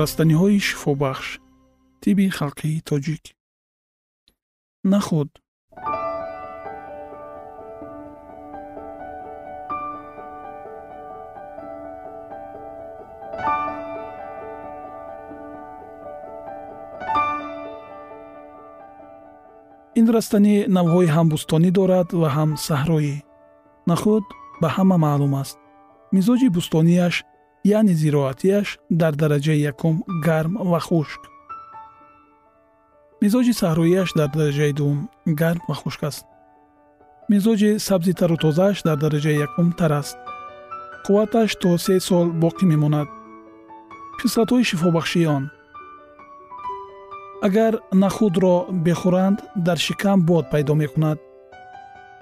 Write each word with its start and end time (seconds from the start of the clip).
растаниҳои 0.00 0.60
шифобахш 0.68 1.28
тиби 2.02 2.26
халқии 2.38 2.84
тоҷик. 2.88 3.24
Нахуд. 4.92 5.30
Ин 19.98 20.06
растанӣ 20.16 20.54
навъҳои 20.76 21.08
ҳам 21.14 21.26
бӯстонӣ 21.32 21.70
дорад 21.78 22.08
ва 22.20 22.28
ҳам 22.36 22.50
саҳроӣ. 22.66 23.16
Нахуд 23.90 24.24
ба 24.60 24.68
ҳама 24.76 24.96
маълум 25.04 25.34
аст. 25.42 25.56
Мизоҷи 26.14 26.48
бӯстонияш 26.56 27.14
яъне 27.64 27.94
зироатияш 27.94 28.78
дар 28.90 29.12
дараҷаи 29.14 29.60
якум 29.72 30.04
гарм 30.26 30.52
ва 30.70 30.80
хушк. 30.80 31.20
Мизоҷи 33.22 33.52
саҳроияш 33.60 34.08
дар 34.18 34.28
дараҷаи 34.36 34.72
дуввум 34.78 35.00
гарм 35.40 35.60
ва 35.68 35.74
хушк 35.74 36.02
аст. 36.02 36.24
Мизоҷи 37.32 37.70
сабзи 37.86 38.12
тару 38.20 38.36
тозааш 38.36 38.82
дар 38.86 38.96
дараҷаи 39.04 39.40
якум 39.46 39.68
тар 39.78 39.92
аст. 40.00 40.16
Қувваташ 41.04 41.50
то 41.60 41.70
се 41.84 42.00
сол 42.08 42.26
боқӣ 42.42 42.64
мемонад. 42.72 43.08
Хислатҳои 44.20 44.68
шифобахшии 44.70 45.26
он. 45.36 45.44
Агар 47.46 47.72
нахудро 48.02 48.54
бехӯранд 48.86 49.38
дар 49.66 49.78
шикам 49.86 50.18
бод 50.28 50.44
пайдо 50.52 50.74
мекунад. 50.82 51.18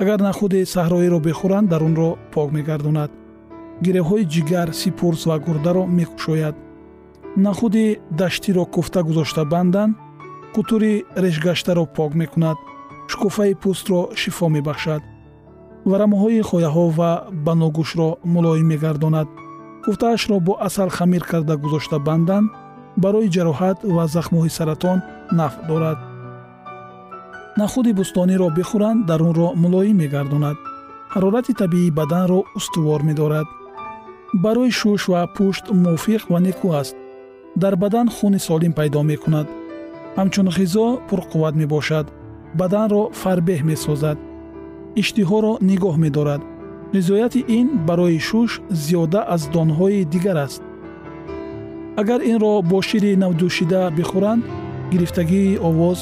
Агар 0.02 0.20
нахуди 0.28 0.60
саҳроиро 0.74 1.18
бехӯранд 1.26 1.68
дарунро 1.72 2.10
пок 2.32 2.48
мегардонад 2.56 3.10
гиревҳои 3.84 4.28
ҷигар 4.34 4.68
сипурс 4.80 5.20
ва 5.28 5.36
гурдаро 5.46 5.82
мекушояд 5.98 6.56
нахуди 7.44 7.86
даштиро 8.20 8.64
куфта 8.74 9.00
гузошта 9.08 9.44
бандан 9.44 9.90
қутури 10.54 10.92
решгаштаро 11.24 11.84
пок 11.96 12.12
мекунад 12.20 12.58
шукуфаи 13.10 13.54
пӯстро 13.62 14.00
шифо 14.20 14.46
мебахшад. 14.56 15.02
варамоҳои 15.90 16.46
хояҳо 16.50 16.84
ва 16.98 17.10
баногӯшро 17.46 18.08
мулоим 18.34 18.66
мегардонад. 18.72 19.28
куфтаашро 19.84 20.36
бо 20.46 20.52
асал 20.66 20.88
хамир 20.96 21.22
карда 21.30 21.54
гузошта 21.62 21.98
бандан 22.08 22.44
барои 23.02 23.32
ҷароҳат 23.34 23.78
ва 23.94 24.04
захмҳои 24.14 24.54
саратон 24.58 24.98
нафъ 25.38 25.58
дорад. 25.68 25.98
нахуди 27.60 27.92
бӯстониро 27.98 28.48
бихӯранд 28.58 29.00
дарунро 29.08 29.48
мулоим 29.62 29.96
мегардонад. 30.02 30.56
ҳарорати 31.14 31.52
табиии 31.60 31.96
баданро 31.98 32.38
устувор 32.58 33.00
медорад 33.08 33.48
барои 34.34 34.70
шуш 34.70 35.08
ва 35.08 35.26
пушт 35.36 35.64
мувофиқ 35.70 36.22
ва 36.32 36.38
некӯ 36.46 36.68
аст. 36.80 36.96
Дар 37.56 37.74
бадан 37.76 38.08
хуни 38.08 38.38
солим 38.38 38.72
пайдо 38.72 39.02
мекунад. 39.02 39.46
Ҳамчун 40.16 40.48
ғизо 40.56 40.86
пурқувват 41.08 41.54
мебошад. 41.60 42.06
Баданро 42.54 43.02
фарбеҳ 43.20 43.60
месозад. 43.70 44.18
Иштиҳоро 45.00 45.52
нигоҳ 45.70 45.96
медорад. 46.04 46.42
Ғизояти 46.94 47.40
ин 47.58 47.66
барои 47.88 48.18
шуш 48.28 48.50
зиёда 48.70 49.20
аз 49.34 49.42
донҳои 49.54 50.04
дигар 50.12 50.36
аст. 50.46 50.62
Агар 52.00 52.20
инро 52.30 52.62
бо 52.70 52.78
шири 52.88 53.12
навдӯшида 53.22 53.80
бихӯранд 53.96 54.42
гирифтагии 54.92 55.58
овоз 55.68 55.98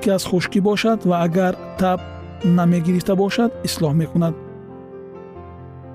ки 0.00 0.08
аз 0.16 0.22
хушкӣ 0.30 0.60
бошад 0.68 0.98
ва 1.08 1.16
агар 1.26 1.54
таб 1.80 2.00
намегирифта 2.44 3.14
бошад 3.22 3.50
ислоҳ 3.68 3.92
мекунад 4.02 4.34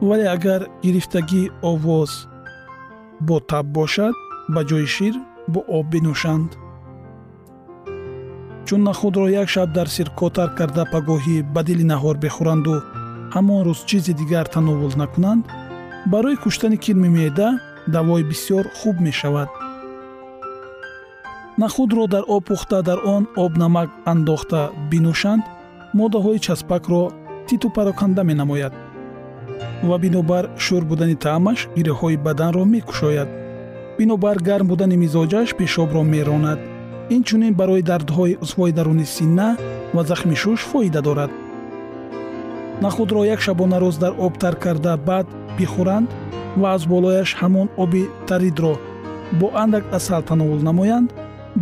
вале 0.01 0.27
агар 0.29 0.67
гирифтагии 0.83 1.51
овоз 1.61 2.27
бо 3.19 3.39
таб 3.39 3.65
бошад 3.65 4.15
ба 4.53 4.61
ҷои 4.69 4.87
шир 4.95 5.15
бо 5.47 5.59
об 5.77 5.85
бинӯшанд. 5.91 6.51
Чун 8.65 8.83
нахудро 8.83 9.27
як 9.41 9.49
шаб 9.49 9.69
дар 9.73 9.87
сирко 9.95 10.29
тар 10.29 10.49
карда 10.57 10.83
пагоҳӣ 10.93 11.37
ба 11.53 11.61
дили 11.67 11.85
наҳор 11.91 12.15
бихӯранду 12.23 12.75
ҳамон 13.35 13.61
рӯз 13.67 13.79
чизи 13.89 14.13
дигар 14.21 14.45
тановул 14.53 14.93
накунанд 15.01 15.43
барои 16.11 16.41
куштани 16.43 16.77
кирми 16.83 17.09
меъда 17.15 17.49
давои 17.95 18.23
бисёр 18.31 18.65
хуб 18.79 18.95
мешавад. 19.07 19.49
Нахудро 21.61 22.07
дар 22.13 22.23
об 22.35 22.43
пухта 22.47 22.79
дар 22.87 22.99
он 23.15 23.23
обнамак 23.43 23.89
андохта 24.11 24.61
бинӯшанд 24.91 25.43
моддаҳои 25.97 26.39
часпакро 26.45 27.03
титу 27.47 27.67
пароканда 27.75 28.23
менамояд 28.23 28.73
ва 29.83 29.97
бинобар 30.03 30.45
шӯр 30.65 30.83
будани 30.91 31.15
таъмаш 31.25 31.59
гиреҳҳои 31.77 32.17
баданро 32.25 32.63
мекушояд. 32.75 33.29
бинобар 33.97 34.37
гарм 34.47 34.67
будани 34.71 34.97
мизоҷаш 35.03 35.49
пешобро 35.59 36.01
меронад. 36.13 36.59
инчунин 37.15 37.53
барои 37.59 37.87
дардҳои 37.89 38.37
узвҳои 38.43 38.75
даруни 38.77 39.05
синна 39.15 39.49
ва 39.95 40.01
захми 40.09 40.35
шуш 40.41 40.59
фоида 40.69 41.01
дорад. 41.07 41.31
нахудро 42.83 43.21
як 43.33 43.39
шабона 43.45 43.77
рӯз 43.83 43.95
дар 44.03 44.13
об 44.25 44.33
тар 44.41 44.55
карда 44.63 44.93
баъд 45.07 45.27
бихӯранд 45.57 46.07
ва 46.61 46.67
аз 46.75 46.83
болояш 46.91 47.29
ҳамон 47.39 47.67
оби 47.83 48.03
таридро 48.27 48.73
бо 49.39 49.47
андак 49.63 49.83
асал 49.97 50.21
тановул 50.29 50.59
намоянд. 50.69 51.09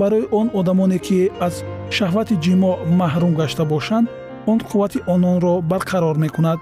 барои 0.02 0.26
он 0.40 0.48
одамоне 0.60 1.00
ки 1.06 1.32
аз 1.48 1.56
шаҳвати 1.98 2.36
ҷимо 2.46 2.72
маҳрум 3.02 3.34
гашта 3.42 3.64
бошанд 3.74 4.08
он 4.52 4.58
қуввати 4.68 5.00
ононро 5.14 5.54
барқарор 5.72 6.16
мекунад 6.26 6.60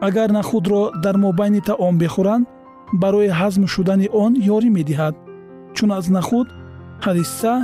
агар 0.00 0.30
нахудро 0.30 0.90
дар 1.02 1.16
мобайни 1.16 1.60
таом 1.60 1.98
бихӯранд 1.98 2.46
барои 2.92 3.28
ҳазм 3.40 3.66
шудани 3.74 4.08
он 4.24 4.32
ёрӣ 4.56 4.68
медиҳад 4.78 5.14
чун 5.76 5.90
аз 5.98 6.06
нахуд 6.16 6.48
ҳадиса 7.04 7.54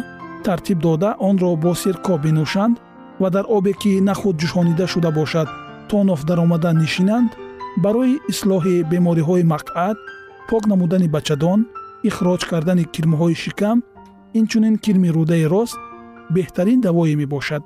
тартиб 0.45 0.79
дода 0.87 1.11
онро 1.29 1.51
бо 1.57 1.73
сирко 1.83 2.15
бинӯшанд 2.25 2.77
ва 3.21 3.29
дар 3.31 3.45
обе 3.57 3.73
ки 3.81 4.01
нахуд 4.09 4.35
ҷӯшонида 4.41 4.87
шуда 4.93 5.11
бошад 5.19 5.49
то 5.89 5.97
ноф 6.09 6.21
даромада 6.29 6.71
нишинанд 6.83 7.31
барои 7.85 8.21
ислоҳи 8.33 8.77
бемориҳои 8.91 9.49
мақъат 9.53 9.99
пок 10.49 10.63
намудани 10.71 11.09
бачадон 11.17 11.61
ихроҷ 12.09 12.43
кардани 12.51 12.85
кирмҳои 12.95 13.35
шикам 13.43 13.79
инчунин 14.39 14.75
кирми 14.85 15.09
рӯдаи 15.17 15.45
рост 15.55 15.77
беҳтарин 16.35 16.79
давое 16.87 17.15
мебошад 17.23 17.63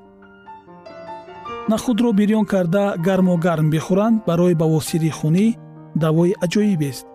нахудро 1.68 2.12
бирён 2.12 2.44
карда 2.52 2.94
гармо 3.06 3.36
гарм 3.36 3.70
бихӯранд 3.74 4.24
барои 4.28 4.54
бавосири 4.62 5.10
хунӣ 5.18 5.46
давои 6.02 6.32
аҷоибест 6.44 7.06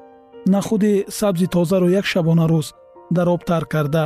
нахуди 0.53 1.05
сабзи 1.19 1.47
тозаро 1.55 1.87
як 1.99 2.05
шабона 2.11 2.45
рӯз 2.51 2.67
дар 3.15 3.27
об 3.35 3.41
тар 3.49 3.63
карда 3.73 4.05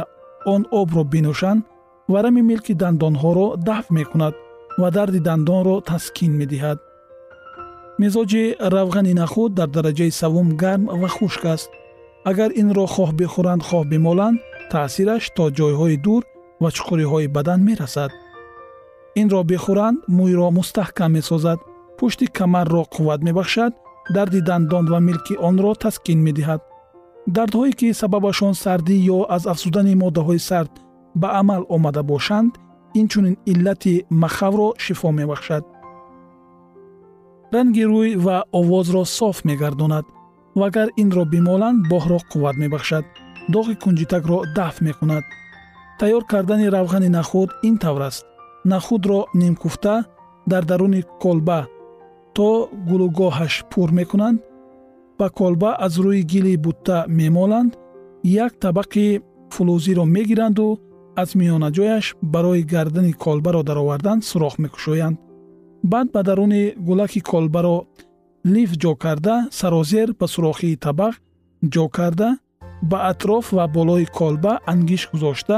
он 0.53 0.61
обро 0.79 1.03
бинӯшанд 1.13 1.65
варами 2.13 2.41
милки 2.49 2.73
дандонҳоро 2.81 3.47
дафт 3.67 3.89
мекунад 3.97 4.33
ва 4.81 4.89
дарди 4.91 5.19
дандонро 5.27 5.75
таскин 5.89 6.31
медиҳад. 6.41 6.79
Мизоҷи 8.01 8.43
равғани 8.75 9.13
нахуд 9.21 9.51
дар 9.59 9.69
дараҷаи 9.75 10.11
савум 10.19 10.47
гарм 10.61 10.83
ва 11.01 11.09
хушк 11.15 11.43
аст. 11.55 11.69
Агар 12.29 12.49
инро 12.61 12.85
хоҳ 12.93 13.09
бихӯранд 13.19 13.61
хоҳ 13.67 13.83
бимоланд 13.91 14.37
таъсираш 14.71 15.23
то 15.35 15.43
ҷойҳои 15.57 15.97
дур 16.05 16.21
ва 16.61 16.69
чуқуриҳои 16.75 17.27
бадан 17.35 17.59
мерасад 17.69 18.11
инро 19.21 19.41
бихӯранд 19.51 19.97
мӯйро 20.17 20.47
мустаҳкам 20.57 21.11
месозад. 21.17 21.59
пушти 21.97 22.25
камарро 22.37 22.83
қувват 22.95 23.21
мебахшад 23.27 23.73
дарди 24.15 24.41
дандон 24.49 24.85
ва 24.91 24.99
милки 25.07 25.35
онро 25.47 25.71
таскин 25.83 26.19
медиҳад. 26.27 26.61
дардҳое 27.35 27.71
ки 27.79 27.87
сабабашон 28.01 28.53
сардӣ 28.63 28.95
ё 29.15 29.19
аз 29.35 29.43
афзудани 29.53 29.93
моддаҳои 30.03 30.41
сард 30.49 30.73
ба 31.21 31.27
амал 31.39 31.63
омада 31.75 32.03
бошанд 32.11 32.51
инчунин 32.99 33.35
иллати 33.51 33.95
махавро 34.21 34.69
шифо 34.83 35.09
мебахшад. 35.19 35.63
ранги 37.53 37.83
рӯй 37.91 38.11
ва 38.25 38.37
овозро 38.59 39.03
соф 39.17 39.37
мегардонад. 39.49 40.05
ва 40.59 40.65
агар 40.69 40.87
инро 41.01 41.23
бимоланд 41.33 41.79
боҳро 41.91 42.19
қувват 42.31 42.55
мебахшад. 42.63 43.05
доғи 43.53 43.75
кунҷитакро 43.83 44.37
дафт 44.57 44.79
мекунад. 44.87 45.23
тайёр 45.99 46.23
кардани 46.31 46.67
равғани 46.75 47.09
нахуд 47.17 47.49
ин 47.67 47.77
тавр 47.83 48.03
аст 48.09 48.25
нахудро 48.71 49.19
нимкуфта 49.33 50.05
дар 50.47 50.63
даруни 50.65 51.03
колба. 51.21 51.67
То 52.35 52.69
гулугоҳаш 52.89 53.53
пур 53.71 53.89
мекунанд 53.99 54.39
ба 55.19 55.29
колба 55.29 55.69
аз 55.85 55.93
рӯи 56.03 56.21
гили 56.31 56.57
бутта 56.57 57.05
мемоланд 57.07 57.71
як 58.23 58.51
табақи 58.63 59.21
фулузиро 59.53 60.05
мегиранду 60.15 60.67
аз 61.21 61.29
миёнаҷояш 61.39 62.05
барои 62.33 62.63
гардани 62.73 63.13
колбаро 63.13 63.61
даровардан 63.63 64.21
сурох 64.21 64.55
мекушоянд. 64.63 65.19
Баъд 65.83 66.07
ба 66.13 66.21
даруни 66.23 66.73
гулаки 66.87 67.21
колбаро 67.21 67.77
лиф 68.53 68.71
ҷо 68.81 68.95
карда 69.03 69.35
сарозер 69.59 70.07
ба 70.19 70.27
сурохии 70.33 70.79
табақ 70.85 71.13
ҷо 71.73 71.85
карда 71.97 72.29
ба 72.89 72.97
атроф 73.11 73.45
ва 73.57 73.65
болои 73.67 74.05
колба 74.05 74.53
ангиш 74.71 75.03
гузошта 75.11 75.57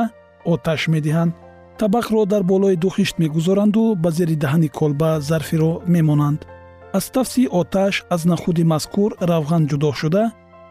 оташ 0.54 0.82
медиҳанд 0.94 1.34
табақро 1.80 2.26
дар 2.26 2.44
болои 2.44 2.76
ду 2.76 2.90
хишт 2.90 3.20
мегузоранду 3.20 3.96
ба 3.96 4.10
зери 4.12 4.36
даҳани 4.36 4.70
колба 4.70 5.20
зарфиро 5.22 5.82
мемонанд. 5.88 6.46
Аз 6.94 7.10
тафси 7.10 7.48
оташ 7.52 8.06
аз 8.10 8.26
нахуди 8.26 8.64
мазкур 8.64 9.12
равған 9.22 9.64
ҷудо 9.70 9.92
шуда 9.94 10.24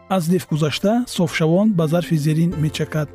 аз 0.09 0.29
лиф 0.29 0.49
гузашта 0.51 1.05
софшавон 1.07 1.73
ба 1.79 1.87
зарфи 1.87 2.17
зерин 2.17 2.55
мечакад. 2.59 3.09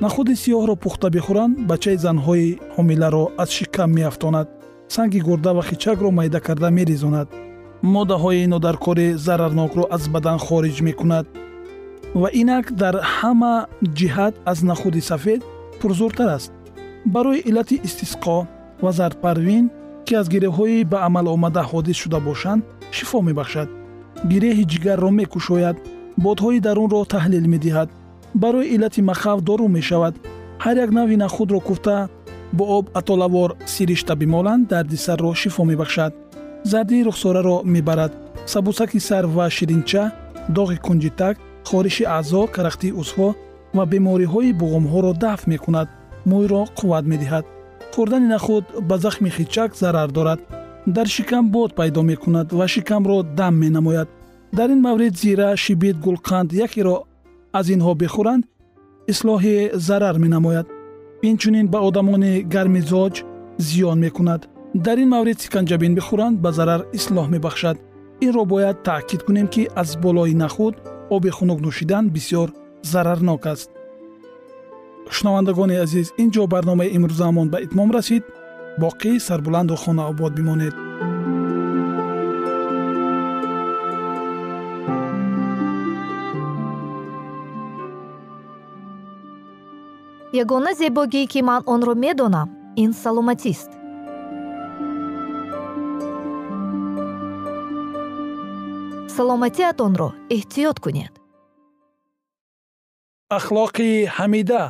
Нахуди 0.00 0.34
сиёҳро 0.42 0.74
пухта 0.76 1.08
бихӯранд 1.10 1.54
бачаи 1.70 1.96
занҳои 2.06 2.58
ҳомиларо 2.76 3.24
аз 3.42 3.50
шикам 3.56 3.90
меафтонад. 3.98 4.48
Санги 4.88 5.20
гурда 5.20 5.52
ва 5.54 5.62
хичакро 5.62 6.10
майда 6.10 6.40
карда 6.40 6.70
мерезонад. 6.70 7.28
Моддаҳои 7.94 8.46
нодаркори 8.46 9.08
зарарнокро 9.26 9.84
аз 9.96 10.08
бадан 10.14 10.38
хориҷ 10.46 10.76
мекунад. 10.88 11.26
Ва 12.20 12.28
инак 12.40 12.66
дар 12.82 12.94
ҳама 13.16 13.54
ҷиҳат 13.98 14.34
аз 14.50 14.58
нахуди 14.62 15.00
сафед 15.00 15.42
пурзуртар 15.80 16.28
аст. 16.36 16.52
Барои 17.14 17.42
иллати 17.48 17.76
истисқо 17.88 18.46
ва 18.82 18.90
зардпарвин 18.98 19.64
ки 20.06 20.14
аз 20.20 20.26
гиреҳҳои 20.34 20.84
ба 20.92 20.98
амал 21.06 21.26
омада 21.34 21.62
ҳодис 21.70 21.96
шуда 22.02 22.18
бошанд 22.28 22.62
шифо 22.96 23.18
мебахшад. 23.28 23.68
Гиреҳи 24.30 24.64
ҷигарро 24.72 25.10
мекушояд 25.20 25.76
бодҳои 26.24 26.60
дарунро 26.66 27.00
таҳлил 27.14 27.46
медиҳад. 27.54 27.88
Барои 28.42 28.70
иллати 28.74 29.00
махав 29.10 29.38
дору 29.48 29.66
мешавад. 29.76 30.14
Ҳар 30.64 30.76
як 30.84 30.90
нави 30.98 31.16
нахудро 31.24 31.60
куфта 31.68 31.96
бо 32.56 32.64
об 32.78 32.86
атолавор 33.00 33.50
сиришта 33.72 34.14
бимоланд 34.20 34.68
дарди 34.72 34.96
сарро 35.06 35.30
шифо 35.42 35.62
мебахшад. 35.70 36.12
Зардии 36.70 37.04
рухсораро 37.08 37.56
мебарад. 37.64 38.12
Сабусаки 38.52 38.98
сар 39.08 39.24
ва 39.36 39.46
ширинча 39.56 40.04
доғи 40.56 40.76
кунҷитак 40.86 41.36
хориши 41.68 42.04
аъзо 42.18 42.42
карахтии 42.54 42.96
узвҳо 43.00 43.28
ва 43.76 43.84
бемориҳои 43.92 44.56
буғумҳоро 44.60 45.12
дафт 45.24 45.46
мекунад 45.52 45.88
мӯйро 46.30 46.62
қувват 46.78 47.04
медиҳад. 47.12 47.44
Хӯрдани 47.94 48.28
нахуд 48.34 48.64
ба 48.88 48.96
захми 49.04 49.30
хичак 49.36 49.70
зарар 49.82 50.08
дорад. 50.16 50.40
Дар 50.86 51.06
шикам 51.16 51.44
бод 51.54 51.70
пайдо 51.78 52.02
мекунад 52.02 52.48
ва 52.58 52.66
шикамро 52.74 53.18
дам 53.38 53.54
менамояд. 53.64 54.08
Дар 54.52 54.68
ин 54.74 54.80
маврид 54.86 55.14
зира 55.22 55.56
шибит 55.56 55.96
гулқанд 56.04 56.50
якеро 56.66 56.96
аз 57.58 57.66
инҳо 57.74 57.92
бихӯранд 58.02 58.44
ислоҳи 59.12 59.56
зарар 59.86 60.16
менамояд. 60.24 60.66
Инчунин 61.28 61.66
ба 61.72 61.78
одамони 61.88 62.32
гармизоҷ 62.54 63.14
зиён 63.66 63.98
мекунад. 64.06 64.40
Дар 64.74 64.98
ин 65.02 65.08
маврид 65.14 65.38
сиканҷабин 65.44 65.92
бихӯранд 65.98 66.36
ба 66.44 66.50
зарар 66.58 66.80
ислоҳ 66.98 67.26
мебахшад. 67.34 67.76
Инро 68.26 68.44
бояд 68.52 68.82
таъкид 68.86 69.22
кунем 69.26 69.46
ки 69.54 69.62
аз 69.82 69.90
болои 70.04 70.34
нахуд 70.42 70.74
оби 71.16 71.30
хунук 71.36 71.60
нӯшидан 71.66 72.04
бисёр 72.16 72.48
зарарнок 72.82 73.46
аст. 73.46 73.70
Шунавандагони 75.10 75.76
азиз 75.84 76.12
ин 76.22 76.30
ҷо 76.30 76.46
барномаи 76.46 76.94
имрӯзаамон 76.96 77.48
ба 77.50 77.58
итмом 77.64 77.90
расид 77.90 78.24
боқӣ 78.82 79.18
сарбуланду 79.26 79.76
хонаобод 79.76 80.32
бимонед. 80.34 80.74
Ягона 90.32 90.74
зебогие 90.74 91.26
ки 91.26 91.40
ман 91.42 91.62
онро 91.66 91.94
медонам 91.94 92.48
ин 92.76 92.92
саломатист. 93.02 93.70
Саломатиатонро 99.16 100.08
эҳтиёт 100.30 100.78
кунед 100.80 101.19
ахлоқи 103.36 103.90
ҳамида 104.16 104.64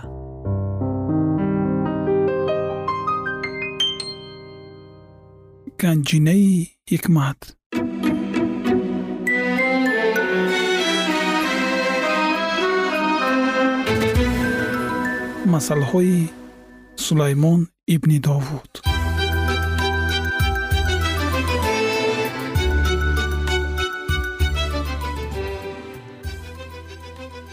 ганҷинаи 5.80 6.52
ҳикмат 6.92 7.40
масъалаҳои 15.52 16.18
сулаймон 17.04 17.60
ибни 17.94 18.18
довуд 18.26 18.89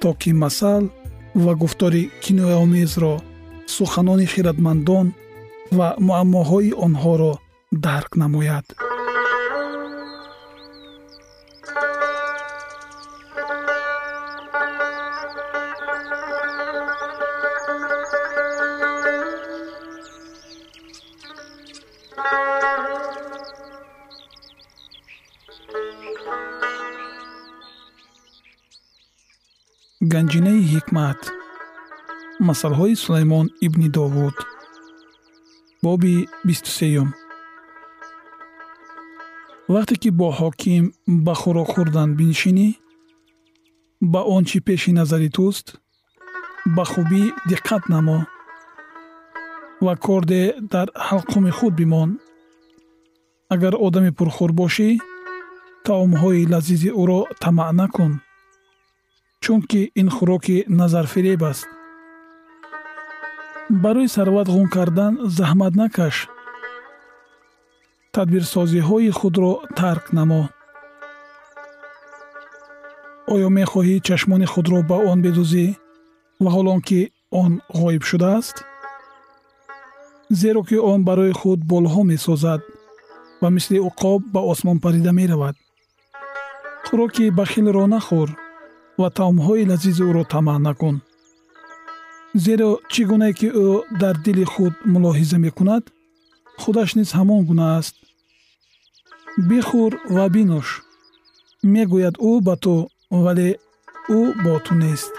то 0.00 0.14
ки 0.20 0.30
масал 0.42 0.84
ва 1.34 1.54
гуфтори 1.54 2.10
кинояомезро 2.22 3.14
суханони 3.66 4.26
хиратмандон 4.32 5.06
ва 5.76 5.88
муаммоҳои 6.06 6.72
онҳоро 6.86 7.32
дарк 7.72 8.10
намояд 8.22 8.66
ганҷинаи 30.16 30.62
ҳикмат 30.72 31.20
масъалҳои 32.46 32.94
сулаймон 33.02 33.46
ибни 33.66 33.88
довуд 33.96 34.36
боби 35.84 36.14
бистусеюм. 36.46 37.08
Вақте 39.74 39.94
ки 40.02 40.10
бо 40.18 40.28
ҳоким 40.40 40.84
ба 41.24 41.34
хӯрок 41.40 41.68
хӯрдан 41.74 42.08
бинишинӣ 42.18 42.68
ба 44.12 44.20
он 44.34 44.42
чӣ 44.48 44.58
пеши 44.66 44.90
назари 44.98 45.28
туст 45.36 45.66
ба 46.76 46.84
хубӣ 46.92 47.22
диққат 47.50 47.82
намо 47.92 48.18
ва 49.84 49.94
корде 50.06 50.42
дар 50.72 50.88
ҳалқуми 51.08 51.52
худ 51.58 51.72
бимон. 51.80 52.10
Агар 53.54 53.74
одами 53.86 54.10
пурхӯр 54.18 54.50
бошӣ 54.60 54.88
таомҳои 55.86 56.48
лазизи 56.52 56.90
ӯро 57.02 57.20
тамаъ 57.42 57.72
накун 57.80 58.12
чунки 59.42 59.82
ин 60.00 60.08
хӯроки 60.16 60.64
назарфиреб 60.68 61.42
аст. 61.50 61.68
Барои 63.82 64.08
сарват 64.08 64.48
ғун 64.54 64.68
кардан 64.74 65.12
заҳмат 65.36 65.74
накаш. 65.80 66.16
Тадбирсозиҳои 68.14 69.10
худро 69.18 69.52
тарк 69.78 70.04
намо. 70.16 70.42
Оё 73.32 73.48
мехоҳӣ 73.58 73.96
чашмони 74.06 74.46
худро 74.52 74.78
ба 74.90 74.96
он 75.10 75.18
бидӯзӣ 75.24 75.66
ваҳолон 76.44 76.80
ки 76.88 77.00
он 77.42 77.52
ғоиб 77.80 78.02
шудааст? 78.10 78.56
Зеро 80.40 80.62
ки 80.68 80.76
он 80.92 81.00
барои 81.08 81.32
худ 81.40 81.60
болҳо 81.72 82.02
месозад 82.12 82.60
ва 83.40 83.48
мисли 83.56 83.78
уқоб 83.88 84.20
ба 84.34 84.40
осмон 84.52 84.78
парида 84.84 85.12
меравад. 85.20 85.56
Хӯроки 86.86 87.24
бахилро 87.38 87.86
нахӯр 87.94 88.30
ва 89.00 89.08
таомҳои 89.16 89.68
лазизи 89.70 90.02
ӯро 90.08 90.24
тамаъ 90.32 90.58
накун. 90.66 90.96
Зеро 92.44 92.70
чӣ 92.92 93.02
гунае 93.10 93.32
ки 93.38 93.48
ӯ 93.66 93.68
дар 94.00 94.16
дили 94.24 94.44
худ 94.52 94.74
мулоҳиза 94.92 95.38
мекунад 95.46 95.84
худаш 96.60 96.90
низ 96.98 97.10
ҳамон 97.18 97.40
гуна 97.48 97.66
аст. 97.78 97.94
Бихӯр 99.48 99.92
ва 100.14 100.24
бинӯш. 100.34 100.68
Мегӯяд 101.72 102.16
ӯ 102.30 102.32
ба 102.46 102.54
ту 102.62 102.74
вале 103.24 103.50
ӯ 104.18 104.20
бо 104.42 104.54
ту 104.64 104.72
нест. 104.82 105.12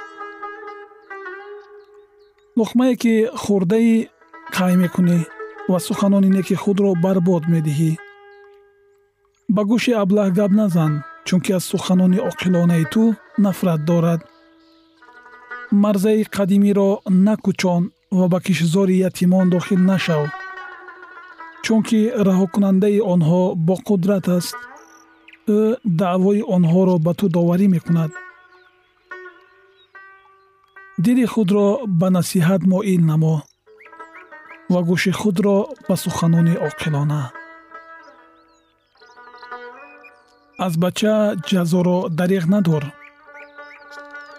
Луқмае 2.57 2.93
ки 3.01 3.13
хӯрдаи 3.43 3.93
қай 4.55 4.73
мекунӣ 4.81 5.19
ва 5.71 5.79
суханони 5.85 6.29
неки 6.35 6.55
худро 6.63 6.89
барбод 7.03 7.43
медиҳӣ. 7.53 7.91
Ба 9.55 9.61
гӯши 9.69 9.91
аблаҳ 10.03 10.29
гап 10.37 10.51
назан 10.59 10.93
чунки 11.27 11.51
аз 11.51 11.63
суханони 11.63 12.19
оқилонаи 12.29 12.85
ту 12.93 13.03
нафрат 13.37 13.81
дорад. 13.85 14.21
Марзаи 15.83 16.23
қадимиро 16.35 16.89
накӯчон 17.27 17.83
ва 18.17 18.25
ба 18.31 18.39
кишзори 18.45 18.95
ятимон 19.09 19.49
дохил 19.49 19.81
нашав 19.91 20.23
чунки 21.63 21.99
раҳокунандаи 22.27 22.99
онҳо 23.13 23.41
боқудрат 23.67 24.25
аст. 24.37 24.57
Ӯ 25.57 25.59
даъвои 25.99 26.41
онҳоро 26.55 26.95
ба 27.05 27.11
ту 27.19 27.25
доварӣ 27.35 27.67
мекунад. 27.75 28.11
Дили 31.03 31.25
худро 31.33 31.67
ба 31.99 32.07
насиҳат 32.17 32.61
моил 32.71 33.01
намо 33.09 33.35
ва 34.73 34.79
гӯши 34.89 35.11
худро 35.19 35.57
ба 35.87 35.95
суханони 36.03 36.55
оқилона 36.67 37.21
аз 40.65 40.73
бача 40.83 41.15
ҷазоро 41.49 41.99
дариғ 42.17 42.45
надор. 42.53 42.83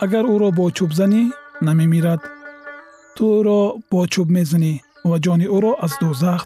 Агар 0.05 0.25
ӯро 0.35 0.49
бо 0.59 0.65
чӯб 0.77 0.91
занӣ 0.99 1.23
намемирад. 1.67 2.23
Ту 3.17 3.25
ӯро 3.39 3.61
бо 3.91 4.01
чӯб 4.13 4.29
мезанӣ 4.37 4.73
ва 5.09 5.17
ҷони 5.25 5.47
ӯро 5.57 5.73
аз 5.85 5.93
дӯзах 6.01 6.43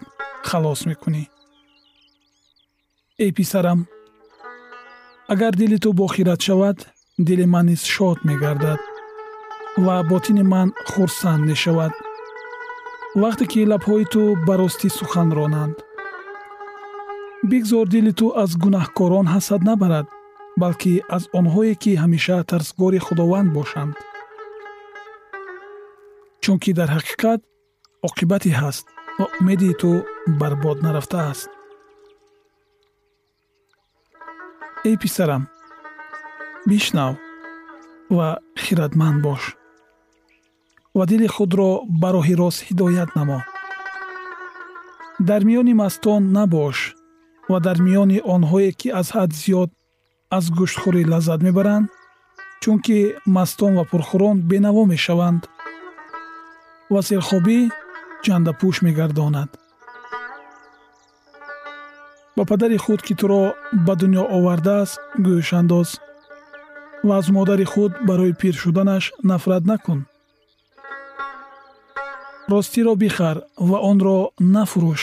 халос 0.49 0.81
мекунӣ. 0.88 1.25
Эй 3.25 3.31
писарам 3.38 3.81
агар 5.33 5.52
дили 5.61 5.79
ту 5.85 5.88
бохират 6.00 6.41
шавад 6.47 6.79
дили 7.26 7.47
ман 7.52 7.67
низ 7.71 7.83
шод 7.95 8.19
мегардад 8.29 8.81
ва 9.85 9.97
ботини 10.11 10.45
ман 10.52 10.69
хурсанд 10.91 11.43
мешавад. 11.50 11.93
Вақте 13.23 13.45
ки 13.50 13.61
лабҳои 13.73 14.05
ту 14.12 14.23
ба 14.47 14.55
ростӣ 14.61 14.88
сухан 14.99 15.29
ронанд 15.38 15.76
бигзор 17.50 17.87
дили 17.88 18.12
ту 18.18 18.26
аз 18.42 18.50
гунаҳкорон 18.62 19.26
ҳасад 19.34 19.61
набарад 19.68 20.06
балки 20.62 20.92
аз 21.16 21.22
онҳое 21.38 21.75
ки 21.82 21.92
ҳамеша 22.02 22.37
тарсгори 22.50 22.99
худованд 23.06 23.49
бошанд. 23.58 23.94
Чунки 26.42 26.70
дар 26.78 26.88
ҳақиқат 26.96 27.40
оқибате 28.08 28.50
ҳаст 28.61 28.84
ва 29.18 29.26
умеди 29.40 29.70
ту 29.80 29.90
барбод 30.40 30.78
нарафтааст 30.87 31.50
эй 34.88 34.96
писарам 35.02 35.42
бишнав 36.70 37.14
ва 38.16 38.28
хиратманд 38.62 39.18
бош 39.26 39.42
ва 40.96 41.04
дили 41.11 41.28
худро 41.34 41.70
ба 42.00 42.08
роҳи 42.14 42.34
рост 42.42 42.61
ҳидоят 42.66 43.11
намо. 43.18 43.40
Дар 45.28 45.40
миёни 45.49 45.75
мастон 45.82 46.22
набош 46.37 46.78
ва 47.50 47.58
дар 47.66 47.76
миёни 47.87 48.18
онҳое 48.34 48.70
ки 48.80 48.88
аз 49.00 49.08
ҳад 49.16 49.30
зиёд 49.40 49.70
аз 50.37 50.44
гӯштхӯрӣ 50.58 51.02
лаззат 51.12 51.40
мебаранд 51.46 51.87
чунки 52.62 52.99
мастон 53.37 53.72
ва 53.78 53.84
пурхӯрон 53.90 54.37
бенаво 54.50 54.82
мешаванд. 54.92 55.42
Ва 56.92 57.00
серхобӣ 57.08 57.58
ҷандапӯш 58.25 58.76
мегардонад 58.87 59.50
ба 62.37 62.42
падари 62.50 62.78
худ 62.84 63.00
ки 63.06 63.14
туро 63.20 63.42
ба 63.87 63.94
дунё 64.00 64.22
овардааст 64.37 64.94
гӯшандоз 65.26 65.88
ва 67.06 67.14
аз 67.20 67.26
модари 67.37 67.66
худ 67.72 67.92
барои 68.08 68.32
пир 68.40 68.54
шуданаш 68.62 69.04
нафрат 69.30 69.64
накун. 69.70 70.00
Ростиро 72.50 72.94
бихар 73.02 73.37
ва 73.68 73.78
онро 73.90 74.18
нафурӯш. 74.54 75.02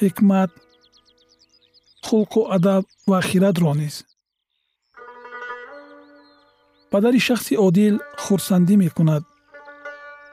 Ҳикмат 0.00 0.50
хулқу 2.06 2.40
адаб 2.56 2.84
ва 3.06 3.20
хиратро 3.22 3.74
низ. 3.74 4.04
Падари 6.90 7.18
шахси 7.18 7.54
одил 7.66 8.00
хурсандӣ 8.22 8.74
мекунад. 8.76 9.22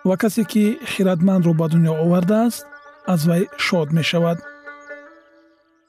Ва 0.08 0.16
касе 0.18 0.44
ки 0.52 0.78
хиратмандро 0.92 1.54
ба 1.54 1.68
дунё 1.70 1.94
овардааст 2.04 2.66
аз 3.14 3.22
вай 3.30 3.44
шод 3.58 3.92
мешавад. 3.92 4.38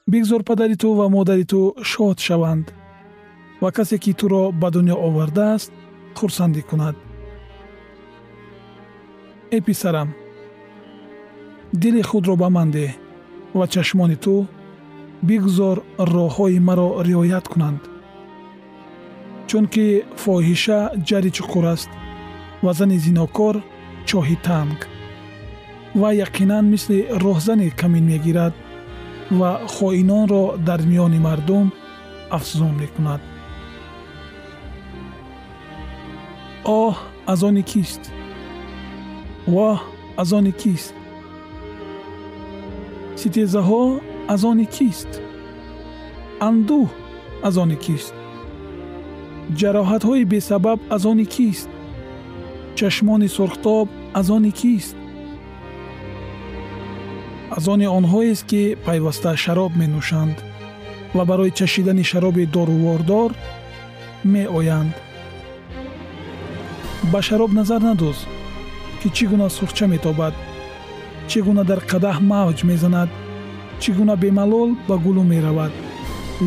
Бигзор 0.06 0.42
падари 0.44 0.76
ту 0.76 0.94
ва 0.94 1.08
модари 1.08 1.44
ту 1.44 1.74
шод 1.82 2.18
шаванд. 2.20 2.66
Ва 3.62 3.70
касе 3.72 3.98
ки 3.98 4.12
туро 4.12 4.52
ба 4.52 4.68
дунё 4.70 4.96
овардааст 5.06 5.72
хурсандӣ 6.18 6.62
кунад. 6.62 6.96
Эй 9.50 9.60
писарам 9.60 10.08
дили 11.72 12.02
худро 12.02 12.36
ба 12.36 12.48
ман 12.50 12.68
деҳ 12.70 12.92
ва 13.58 13.66
чашмони 13.72 14.16
ту 14.16 14.46
бигзор 15.22 15.76
роҳҳои 15.98 16.58
маро 16.68 16.88
риоят 17.08 17.46
кунанд. 17.52 17.82
Чунки 19.48 19.86
фоҳиша 20.22 20.80
ҷари 21.08 21.30
чуқур 21.36 21.64
аст 21.74 21.90
ва 22.64 22.72
зани 22.78 22.98
зинокор 23.06 23.54
чоҳи 24.08 24.36
танг 24.46 24.80
ва 26.00 26.08
яқинан 26.26 26.64
мисли 26.72 26.98
роҳзане 27.24 27.68
камин 27.80 28.04
мегирад 28.12 28.54
ва 29.38 29.50
хоинонро 29.74 30.44
дар 30.68 30.80
миёни 30.90 31.20
мардум 31.26 31.66
афзун 32.36 32.74
мекунад. 32.82 33.20
Оҳ 36.82 36.94
аз 37.32 37.40
они 37.48 37.62
кист? 37.72 38.02
Воҳ 39.54 39.78
аз 40.22 40.30
они 40.38 40.52
кист? 40.62 40.94
Ситезаҳо 43.20 43.82
аз 44.34 44.44
они 44.44 44.66
кист? 44.76 45.10
Андӯҳ 46.48 46.86
аз 47.48 47.56
они 47.62 47.76
кист? 47.86 48.14
Ҷароҳатҳои 49.58 50.24
бесабаб 50.32 50.80
аз 50.96 51.04
они 51.10 51.26
кист? 51.34 51.68
Чашмони 52.78 53.28
сурхтоб 53.36 53.88
аз 54.20 54.28
они 54.36 54.52
кист? 54.60 54.96
Аз 57.56 57.64
они 57.74 57.86
онҳоест 57.98 58.44
ки 58.50 58.62
пайваста 58.86 59.30
шароб 59.44 59.72
менӯшанд 59.80 60.36
ва 61.16 61.24
барои 61.30 61.56
чашидани 61.58 62.04
шароби 62.10 62.44
дорувордор 62.54 63.30
меоянд. 64.32 64.94
Ба 67.12 67.20
шароб 67.22 67.52
назар 67.58 67.80
надоз 67.90 68.18
ки 69.00 69.08
чӣ 69.16 69.24
гуна 69.30 69.48
сурхча 69.56 69.86
метобад 69.94 70.34
чӣ 71.28 71.38
гуна 71.46 71.62
дар 71.70 71.80
қадаҳ 71.90 72.16
мавҷ 72.32 72.58
мезанад 72.70 73.10
чӣ 73.82 73.90
гуна 73.98 74.14
бемалол 74.22 74.70
ба 74.88 74.94
гулӯ 75.04 75.24
меравад 75.32 75.72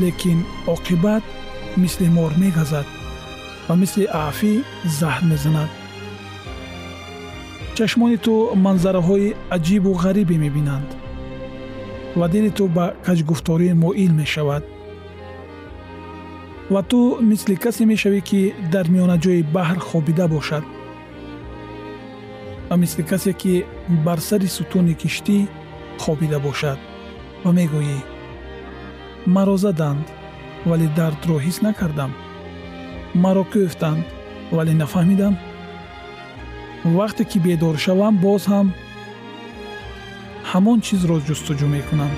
лекин 0.02 0.40
оқибат 0.74 1.24
мисли 1.82 2.08
мор 2.18 2.32
мегазад 2.42 2.88
ва 3.68 3.76
мисли 3.82 4.06
аъфӣ 4.26 4.54
заҳр 5.00 5.24
мезанад. 5.32 5.70
Чашмони 7.78 8.18
ту 8.26 8.34
манзараҳои 8.66 9.36
аҷибу 9.56 9.92
ғарибе 10.04 10.36
мебинанд 10.46 10.90
ва 12.20 12.26
дили 12.34 12.52
ту 12.58 12.64
ба 12.76 12.86
каҷгуфторӣ 13.06 13.70
моил 13.84 14.12
мешавад. 14.22 14.64
Ва 16.74 16.82
ту 16.90 17.00
мисли 17.32 17.56
касе 17.64 17.84
мешавӣ 17.92 18.22
ки 18.30 18.42
дар 18.74 18.86
миёнаҷои 18.94 19.42
баҳр 19.56 19.78
хобида 19.88 20.26
бошад. 20.36 20.64
Ва 22.70 22.76
мисли 22.84 23.04
касе 23.12 23.32
ки 23.42 23.54
бар 24.06 24.20
сари 24.28 24.48
сутуни 24.58 24.94
киштӣ 25.02 25.38
хобида 26.04 26.40
бошад 26.48 26.80
ва 27.44 27.52
мегӯӣ 27.58 28.00
маро 29.36 29.56
заданд 29.66 30.06
вале 30.70 30.88
дардро 30.98 31.38
ҳис 31.46 31.58
накардам. 31.66 32.12
Маро 33.24 33.44
кӯфтанд 33.54 34.04
вале 34.56 34.74
нафаҳмидам. 34.82 35.34
Вақте 36.98 37.24
ки 37.30 37.38
бедор 37.46 37.76
шавам 37.86 38.16
боз 38.26 38.44
ҳам 38.52 38.68
ҳамон 40.52 40.78
чизро 40.86 41.18
ҷустуҷӯ 41.28 41.68
мекунам 41.76 42.12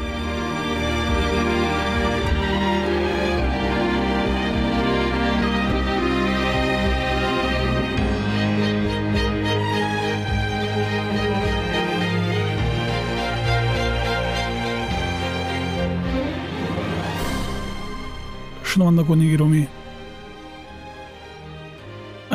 шунавандагони 18.73 19.25
гиромӣ 19.31 19.63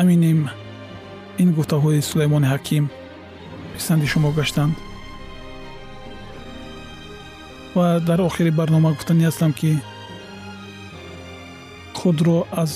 аминем 0.01 0.39
ин 1.41 1.49
гуфтаҳои 1.57 2.05
сулаймони 2.09 2.47
ҳаким 2.53 2.83
писанди 3.75 4.07
шумо 4.11 4.29
гаштанд. 4.37 4.73
Ва 7.75 7.87
дар 8.07 8.19
охири 8.27 8.51
барнома 8.59 8.89
гуфтанӣ 8.95 9.23
ҳастам 9.29 9.51
ки 9.59 9.71
худро 11.97 12.37
аз 12.61 12.71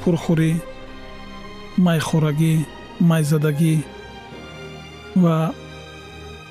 пурхӯрӣ 0.00 0.50
майхӯрагӣ 1.86 2.54
майзадагӣ 3.10 3.74
ва 5.22 5.36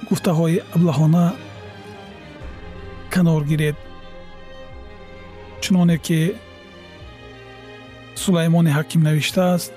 гуфтаҳои 0.09 0.57
аблаҳона 0.75 1.25
канор 3.13 3.43
гиред 3.51 3.77
чуноне 5.65 5.97
ки 6.05 6.19
сулаймони 8.23 8.71
ҳаким 8.77 9.01
навиштааст 9.07 9.71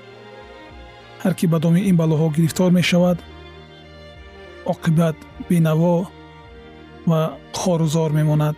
ҳар 1.23 1.33
ки 1.39 1.45
ба 1.51 1.57
доми 1.63 1.81
ин 1.89 1.95
балоҳо 2.01 2.27
гирифтор 2.35 2.69
мешавад 2.79 3.17
оқибат 4.73 5.17
бенаво 5.49 5.95
ва 7.09 7.21
хорузор 7.59 8.11
мемонад. 8.11 8.55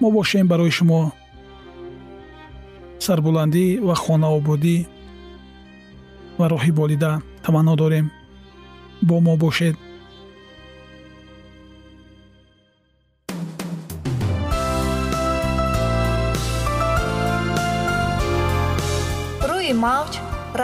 Мо 0.00 0.08
бошем 0.16 0.46
барои 0.48 0.70
шумо 0.78 1.00
сарбуландӣ 3.04 3.66
ва 3.86 3.94
хонаободӣ 4.02 4.78
ва 6.38 6.46
роҳи 6.52 6.72
болида 6.80 7.12
таманно 7.44 7.74
дорем. 7.82 8.06
Бо 9.08 9.16
мо 9.26 9.34
бошед 9.36 9.76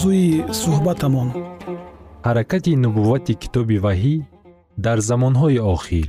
Мавзӯи 0.00 0.44
суҳбатамон. 0.62 1.28
Ҳаракати 2.26 2.72
нубуввати 2.84 3.34
китоби 3.42 3.76
ваҳӣ 3.84 4.14
дар 4.84 4.98
замонҳои 5.08 5.58
охир. 5.74 6.06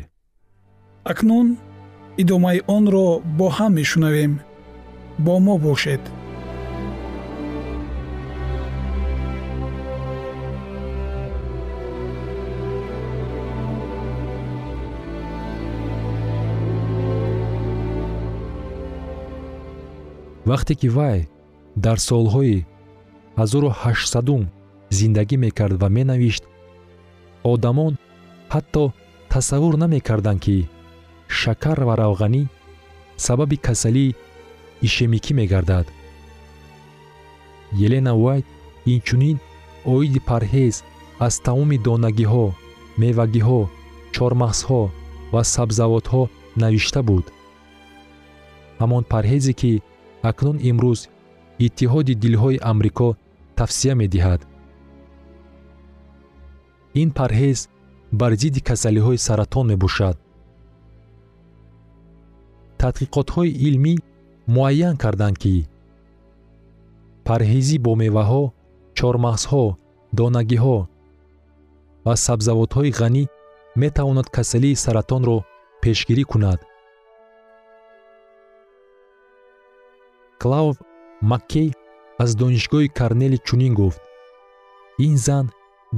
Акнун 1.12 1.48
идомаи 2.22 2.60
онро 2.78 3.08
бо 3.38 3.48
ҳам 3.58 3.72
мешунавем. 3.80 4.34
Бо 5.26 5.34
мо 5.46 5.56
бошед. 5.66 6.04
Вақте 20.50 20.74
ки 20.80 20.88
вай 20.98 21.20
дар 21.86 21.98
солҳои 22.10 22.58
1800 23.38 24.48
зиндагӣ 24.98 25.38
мекард 25.46 25.76
ва 25.82 25.90
менавишт 25.98 26.44
одамон 27.54 27.94
ҳатто 28.54 28.84
тасаввур 29.32 29.76
намекарданд 29.84 30.40
ки 30.46 30.58
шакар 31.40 31.80
ва 31.88 31.94
равғанӣ 32.04 32.44
сабаби 33.26 33.58
касалии 33.68 34.16
ишемикӣ 34.88 35.32
мегардад. 35.40 35.86
Елена 37.86 38.14
вайт 38.24 38.46
инчунин 38.94 39.38
оиди 39.94 40.20
парҳез 40.30 40.76
аз 41.26 41.36
тамоми 41.46 41.78
донагиҳо 41.88 42.46
мевагиҳо 43.02 43.62
чормағзҳо 44.16 44.82
ва 45.34 45.42
сабзавотҳо 45.56 46.22
навишта 46.62 47.02
буд? 47.10 47.26
Ҳамон 48.82 49.04
парҳезе 49.14 49.54
ки 49.62 49.72
акнун 50.30 50.58
имрӯз 50.70 51.02
иттиҳоди 51.66 52.14
дилҳои 52.24 52.62
амрико 52.72 53.10
тавсия 53.60 53.94
медиҳад. 54.02 54.42
Ин 57.02 57.10
парҳез 57.20 57.60
бар 58.20 58.32
зидди 58.42 58.62
касалиҳои 58.70 59.24
саратон 59.28 59.66
мебошад. 59.72 60.16
Тадқиқотҳои 62.82 63.58
илмӣ 63.68 63.94
муайян 64.56 64.96
карданд 65.04 65.38
ки 65.44 65.56
парҳезӣ 67.28 67.78
бо 67.86 67.92
меваҳо 68.04 68.44
чормағзҳо 68.98 69.66
донагиҳо 70.18 70.78
ва 72.06 72.14
сабзавотҳои 72.26 72.92
ғанӣ 73.00 73.24
метавонад 73.82 74.28
касалии 74.38 74.82
саратонро 74.84 75.38
пешгирӣ 75.82 76.24
кунад. 76.32 76.60
Клав 80.42 80.76
маккей 81.22 81.70
аз 82.24 82.32
донишгоҳи 82.42 82.94
карнели 83.00 83.38
чунин 83.48 83.74
гуфт. 83.80 84.02
Ин 85.08 85.16
зан 85.26 85.46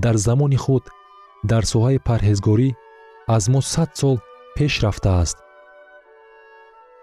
дар 0.04 0.16
замони 0.26 0.58
худ 0.64 0.84
дар 1.52 1.64
соҳаи 1.74 2.04
парҳезгорӣ 2.08 2.70
аз 3.36 3.44
мо 3.54 3.62
сад 3.74 3.90
сол 4.00 4.18
пеш 4.56 4.74
рафтааст 4.84 5.38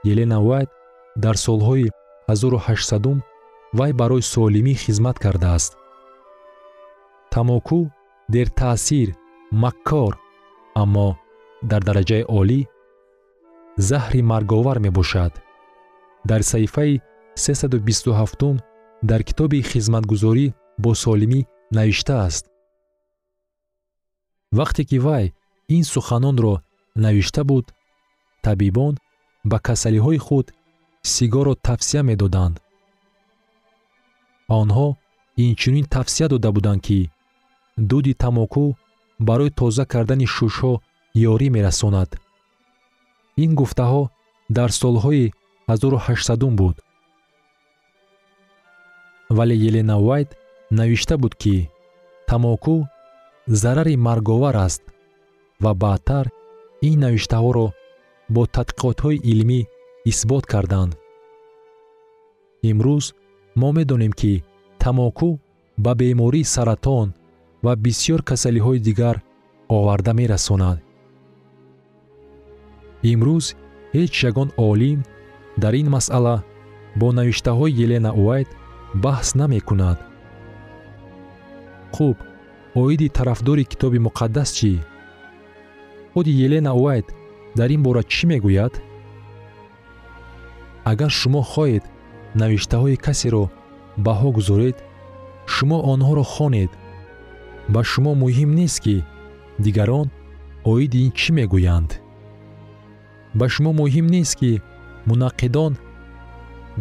елена 0.05 0.39
вайт 0.49 0.71
дар 1.17 1.37
солҳои 1.47 1.91
1800 2.29 3.23
вай 3.79 3.93
барои 3.93 4.23
солимӣ 4.23 4.75
хизмат 4.75 5.19
кардааст. 5.19 5.73
Тамоку 7.31 7.81
дертаъсир 8.29 9.09
маккор 9.53 10.13
аммо 10.83 11.09
дар 11.71 11.83
дараҷаи 11.89 12.25
олӣ 12.41 12.61
заҳри 13.89 14.23
марговар 14.33 14.79
мебошад. 14.87 15.33
Дар 16.31 16.41
саҳифаи 16.51 17.01
327 17.37 18.61
дар 19.03 19.23
китоби 19.29 19.63
хизматгузорӣ 19.63 20.47
бо 20.83 20.91
солимӣ 21.03 21.41
навиштааст 21.77 22.45
вақте 24.59 24.83
ки 24.89 24.99
вай 25.07 25.25
ин 25.77 25.85
суханонро 25.93 26.55
навишта 27.05 27.43
буд 27.51 27.67
табибон 28.45 28.95
ба 29.51 29.59
касалиҳои 29.67 30.19
худ 30.27 30.47
сигорро 31.03 31.55
тавсия 31.67 32.03
медоданд. 32.11 32.57
Онҳо 34.61 34.89
инчунин 35.45 35.87
тавсия 35.95 36.27
дода 36.29 36.51
буданд 36.57 36.81
ки 36.87 37.11
дуди 37.91 38.15
тамоку 38.23 38.65
барои 39.29 39.51
тоза 39.59 39.85
кардани 39.93 40.27
шушҳо 40.37 40.73
ёрӣ 41.33 41.49
мерасонад. 41.57 42.11
Ин 43.45 43.51
гуфтаҳо 43.61 44.03
дар 44.57 44.71
солҳои 44.81 45.33
1800 45.69 46.59
буд 46.61 46.77
вале 49.37 49.55
елена 49.69 49.97
вайт 50.07 50.31
навишта 50.71 51.17
буд 51.19 51.35
ки 51.43 51.71
тамоку 52.27 52.77
зарари 53.47 53.97
марговар 53.97 54.57
аст 54.67 54.83
ва 55.61 55.73
баъдтар 55.83 56.27
ин 56.89 56.97
навиштаҳоро 57.05 57.67
бо 58.35 58.43
тадқиқотҳои 58.57 59.23
илмӣ 59.33 59.61
исбот 60.11 60.45
карданд. 60.53 60.93
Имрӯз 62.71 63.05
мо 63.61 63.69
медонем 63.77 64.13
ки 64.21 64.33
тамоку 64.83 65.31
ба 65.85 65.93
бемории 66.01 66.51
саратон 66.55 67.09
ва 67.65 67.73
бисьёр 67.85 68.21
касалиҳои 68.31 68.85
дигар 68.89 69.17
оварда 69.77 70.13
мерасонад. 70.21 70.79
Имрӯз 73.13 73.47
ҳеҷ 73.95 74.13
ягон 74.31 74.49
олим 74.69 74.99
дар 75.63 75.75
ин 75.81 75.89
масъала 75.95 76.37
бо 77.01 77.07
навиштаҳои 77.19 77.79
елена 77.85 78.13
уайт 78.25 78.49
баҳс 78.95 79.35
намекунад. 79.35 79.99
Хуб 81.93 82.17
оиди 82.75 83.09
тарафдори 83.09 83.65
китоби 83.65 83.99
муқаддас 83.99 84.51
чӣ? 84.59 84.73
Худи 86.13 86.33
елена 86.47 86.73
уайт 86.75 87.07
дар 87.57 87.71
ин 87.71 87.83
бора 87.83 88.03
чӣ 88.03 88.25
мегӯяд? 88.31 88.75
Агар 90.91 91.11
шумо 91.21 91.43
хоҳед 91.53 91.85
навиштаҳои 92.41 92.97
касеро 93.07 93.45
баҳо 94.07 94.29
гузоред 94.39 94.77
шумо 95.47 95.79
онҳоро 95.93 96.25
хонед. 96.35 96.73
Ба 97.69 97.81
шумо 97.91 98.13
муҳим 98.23 98.51
нест 98.61 98.79
ки 98.85 98.97
дигарон 99.65 100.09
оиди 100.73 100.99
ин 101.07 101.13
чӣ 101.19 101.31
мегӯянд? 101.39 101.91
Ба 103.39 103.47
шумо 103.53 103.71
муҳим 103.81 104.07
нест 104.15 104.35
ки 104.41 104.53
мунаққидон 105.09 105.73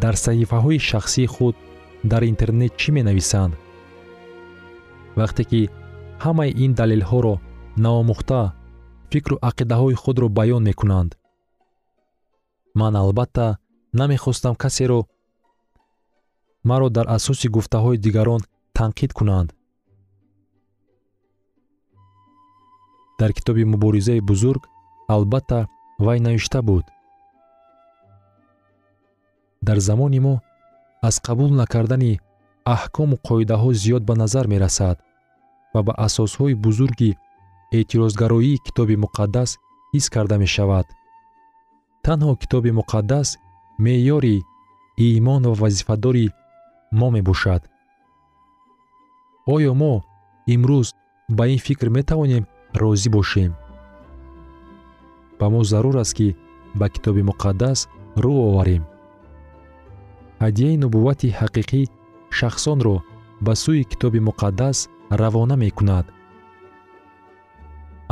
дар 0.02 0.16
саҳифаҳои 0.26 0.80
шахсии 0.90 1.32
худ 1.36 1.56
дар 2.04 2.24
интернет 2.24 2.74
чӣ 2.78 2.92
менависанд? 2.92 3.54
Вақте 5.20 5.44
ки 5.50 5.62
ҳамаи 6.24 6.52
ин 6.64 6.72
далелҳоро 6.80 7.36
наомӯхта 7.84 8.42
фикру 9.12 9.36
ақидаҳои 9.50 10.00
худро 10.04 10.28
баён 10.38 10.64
мекунанд. 10.70 11.12
Ман 12.80 12.94
албатта 12.96 13.58
намехостам 14.00 14.56
касеро 14.56 15.02
маро 16.70 16.90
дар 16.90 17.06
асоси 17.18 17.48
гуфтаҳои 17.56 18.02
дигарон 18.06 18.42
танқид 18.78 19.12
кунанд. 19.14 19.50
Дар 23.20 23.32
китоби 23.38 23.64
муборизаи 23.66 24.22
бузург 24.30 24.62
албатта 25.08 25.68
вай 26.06 26.20
навишта 26.20 26.62
буд? 26.62 26.86
Дар 29.62 29.80
замони 29.80 30.20
мо 30.20 30.36
аз 31.08 31.16
қабул 31.26 31.52
накардани 31.62 32.20
аҳкому 32.76 33.16
қоидаҳо 33.28 33.70
зиёд 33.82 34.04
ба 34.10 34.16
назар 34.22 34.46
мерасад 34.54 34.98
ва 35.74 35.82
ба 35.88 35.94
асосҳои 36.08 36.60
бузурги 36.66 37.12
эътирозгароии 37.78 38.62
китоби 38.66 38.96
муқаддас 39.06 39.50
ҳис 39.94 40.06
карда 40.14 40.36
мешавад. 40.44 40.88
Танҳо 42.06 42.32
китоби 42.42 42.72
муқаддас 42.80 43.28
меъёри 43.84 44.38
имон 45.08 45.44
ва 45.50 45.54
вазифадори 45.62 46.28
мо 47.00 47.08
мебошад. 47.16 47.62
Оё 49.54 49.74
мо 49.82 49.94
имрӯз 50.54 50.88
ба 51.38 51.44
ин 51.54 51.60
фикр 51.66 51.88
метавонем 51.98 52.44
розӣ 52.82 53.10
бошем. 53.16 53.52
Ба 55.40 55.46
мо 55.54 55.62
зарур 55.72 55.96
аст 56.04 56.14
ки 56.18 56.28
ба 56.80 56.86
китоби 56.94 57.22
муқаддас 57.30 57.80
рӯ 58.24 58.34
оварем 58.48 58.84
ҳадияи 60.44 60.78
нубуввати 60.84 61.30
ҳақиқӣ 61.40 61.82
шахсонро 62.38 62.96
ба 63.46 63.54
сӯи 63.64 63.84
китоби 63.92 64.20
муқаддас 64.30 64.78
равона 65.22 65.56
мекунад. 65.66 66.06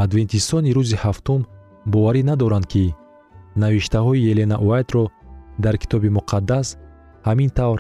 адвентистони 0.04 0.72
рӯзи 0.78 0.98
ҳафтум 1.04 1.42
боварӣ 1.94 2.22
надоранд 2.30 2.66
ки 2.74 2.86
навиштаҳои 3.64 4.28
елена 4.32 4.58
уайтро 4.68 5.04
дар 5.64 5.76
китоби 5.82 6.10
муқаддас 6.18 6.68
ҳамин 7.28 7.50
тавр 7.58 7.80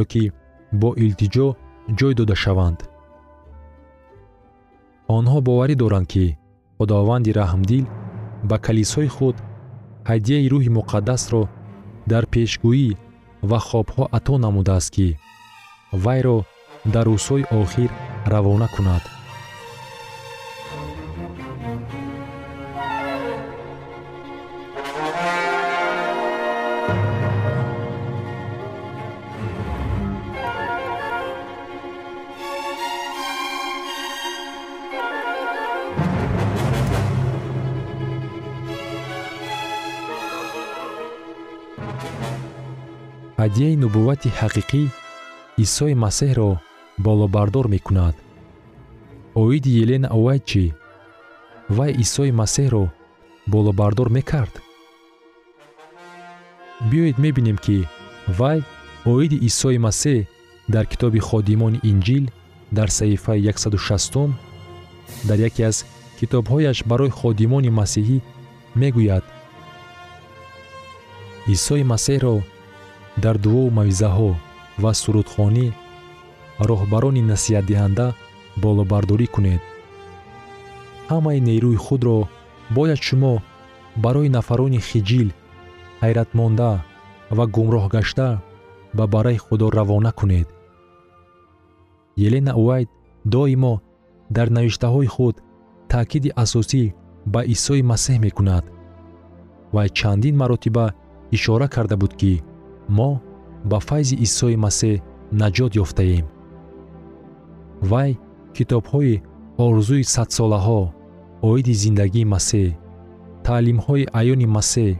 ё 0.00 0.04
ки 0.12 0.22
бо 0.80 0.88
илтиҷо 1.04 1.46
ҷой 1.98 2.12
дода 2.20 2.36
шаванд. 2.44 2.78
онҳо 5.16 5.38
боварӣ 5.48 5.74
доранд 5.82 6.06
ки 6.12 6.24
худованди 6.78 7.30
раҳмдил 7.40 7.84
ба 8.48 8.56
калисои 8.66 9.08
худ 9.16 9.36
ҳадияи 10.10 10.48
рӯҳи 10.52 10.70
муқаддасро 10.78 11.42
дар 12.10 12.24
пешгӯӣ 12.32 12.88
ва 13.42 13.58
хобҳо 13.58 14.04
ато 14.12 14.38
намудааст 14.38 14.90
ки 14.94 15.08
вайро 16.04 16.38
дар 16.92 17.06
рӯзҳои 17.06 17.48
охир 17.60 17.90
равона 18.26 18.68
кунад 18.76 19.17
нубуввати 43.88 44.30
ҳақиқӣ 44.40 44.82
исои 45.64 45.94
масеҳро 46.04 46.50
болобардор 47.06 47.66
мекунад. 47.74 48.14
Оиди 49.42 49.70
елена 49.82 50.08
овайд 50.18 50.42
чӣ? 50.50 50.64
Вай 51.76 51.92
исои 52.04 52.32
масеҳро 52.42 52.84
болобардор 53.52 54.08
мекард? 54.16 54.54
Биёед 56.90 57.16
мебинем 57.24 57.58
ки 57.64 57.78
вай 58.38 58.58
оиди 59.14 59.36
исои 59.48 59.78
масеҳ 59.86 60.18
дар 60.74 60.84
китоби 60.92 61.20
ходимони 61.28 61.82
инҷил 61.90 62.24
дар 62.76 62.88
саҳифаи 62.98 63.40
160 63.48 64.30
дар 65.28 65.38
яке 65.48 65.62
аз 65.70 65.76
китобҳояш 66.18 66.78
барои 66.90 67.16
ходимони 67.20 67.70
масеҳӣ 67.80 68.18
мегӯяд. 68.80 69.24
Исои 71.54 71.84
масеҳро 71.92 72.34
дар 73.22 73.36
дуову 73.44 73.74
мавъизаҳо 73.78 74.30
ва 74.82 74.92
сурудхонӣ 75.02 75.66
роҳбарони 76.68 77.22
насиҳатдиҳанда 77.32 78.06
болобардорӣ 78.62 79.26
кунед. 79.34 79.62
Ҳамаи 81.10 81.38
нерӯи 81.48 81.78
худро 81.86 82.18
бояд 82.76 83.00
шумо 83.06 83.34
барои 84.04 84.34
нафарони 84.36 84.80
хиҷил 84.88 85.28
ҳайратмонда 86.02 86.70
ва 87.36 87.44
гумроҳгашта 87.54 88.28
ба 88.96 89.04
бараи 89.14 89.38
худо 89.46 89.66
равона 89.78 90.12
кунед. 90.20 90.48
Елена 92.26 92.52
уайд 92.64 92.88
доимо 93.34 93.74
дар 94.36 94.48
навиштаҳои 94.56 95.08
худ 95.14 95.36
таъкиди 95.92 96.30
асосӣ 96.44 96.84
ба 97.32 97.40
исои 97.54 97.82
масеҳ 97.90 98.16
мекунад 98.26 98.64
вай 99.74 99.88
чандин 99.98 100.34
маротиба 100.42 100.86
ишора 101.36 101.68
карда 101.74 101.96
буд 102.02 102.12
ки 102.20 102.32
мо 102.96 103.10
ба 103.70 103.78
файзи 103.88 104.16
исои 104.26 104.56
масеҳ 104.64 105.02
наҷот 105.40 105.72
ёфтаем. 105.84 106.26
Вай 107.90 108.10
китобҳои 108.56 109.22
орзуи 109.66 110.04
садсолаҳо 110.14 110.80
оиди 111.50 111.74
зиндагии 111.82 112.30
масеҳ 112.34 112.68
таълимҳои 113.46 114.08
аёни 114.20 114.46
масеҳ 114.56 114.90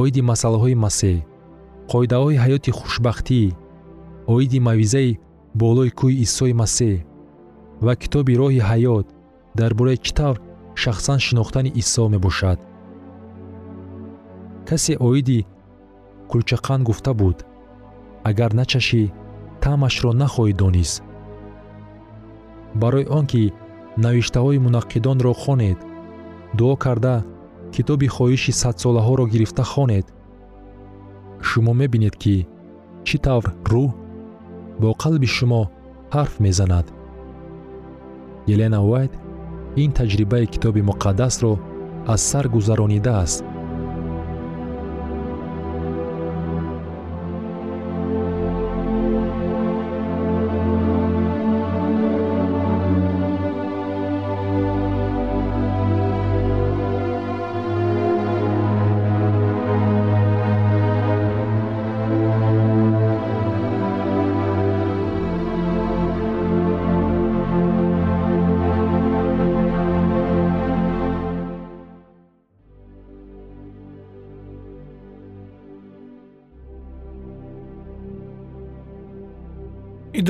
оиди 0.00 0.20
масъалаҳои 0.30 0.76
масеҳ 0.84 1.16
қоидаҳои 1.90 2.40
ҳаёти 2.44 2.70
хушбахтӣ 2.78 3.42
оиди 4.34 4.58
мавъизаи 4.68 5.18
болои 5.60 5.90
кӯҳи 5.98 6.16
исои 6.26 6.54
масеҳ 6.62 6.94
ва 7.84 7.92
китоби 8.02 8.38
роҳи 8.40 8.66
ҳаёт 8.70 9.06
дар 9.58 9.70
бораи 9.78 9.98
чӣ 10.04 10.12
тавр 10.18 10.36
шахсан 10.82 11.18
шинохтани 11.26 11.70
исо 11.82 12.04
мебошад. 12.14 12.58
Касе 14.68 14.94
оиди 15.08 15.46
кулчақанд 16.32 16.82
гуфта 16.88 17.12
буд. 17.20 17.38
Агар 18.28 18.50
начашӣ 18.60 19.02
таъмашро 19.62 20.10
нахоҳӣ 20.20 20.54
донист 20.62 21.02
барои 22.74 23.06
он 23.18 23.26
ки 23.26 23.52
навиштаҳои 24.04 24.62
мунаққидонро 24.66 25.32
хонед 25.42 25.78
дуо 26.58 26.74
карда 26.84 27.16
китоби 27.74 28.06
хоҳиши 28.16 28.52
садсолаҳоро 28.62 29.24
гирифта 29.32 29.64
хонед. 29.72 30.06
Шумо 31.48 31.72
мебинед 31.80 32.16
ки 32.22 32.36
чӣ 33.06 33.16
тавр 33.24 33.46
рӯҳ 33.72 33.90
бо 34.80 34.90
қалби 35.02 35.28
шумо 35.36 35.62
ҳарф 36.14 36.34
мезанад. 36.46 36.86
Елена 38.52 38.80
уайт 38.88 39.12
ин 39.82 39.90
таҷрибаи 39.98 40.46
китоби 40.52 40.82
муқаддасро 40.90 41.52
аз 42.12 42.20
сар 42.30 42.46
гузаронидааст 42.54 43.44